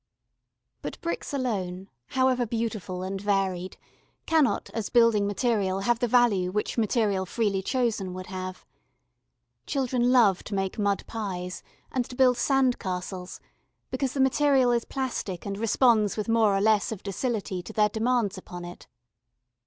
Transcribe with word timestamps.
But 0.81 0.99
bricks 1.01 1.31
alone, 1.31 1.87
however 2.07 2.47
beautiful 2.47 3.03
and 3.03 3.21
varied, 3.21 3.77
cannot 4.25 4.71
as 4.73 4.89
building 4.89 5.27
material 5.27 5.81
have 5.81 5.99
the 5.99 6.07
value 6.07 6.51
which 6.51 6.75
material 6.75 7.23
freely 7.27 7.61
chosen 7.61 8.11
would 8.15 8.25
have. 8.25 8.65
Children 9.67 10.11
love 10.11 10.43
to 10.45 10.55
make 10.55 10.79
mud 10.79 11.03
pies, 11.05 11.61
and 11.91 12.03
to 12.05 12.15
build 12.15 12.37
sand 12.37 12.79
castles, 12.79 13.39
because 13.91 14.13
the 14.13 14.19
material 14.19 14.71
is 14.71 14.85
plastic 14.85 15.45
and 15.45 15.59
responds 15.59 16.17
with 16.17 16.27
more 16.27 16.57
or 16.57 16.61
less 16.61 16.91
of 16.91 17.03
docility 17.03 17.61
to 17.61 17.71
their 17.71 17.89
demands 17.89 18.39
upon 18.39 18.65
it. 18.65 18.87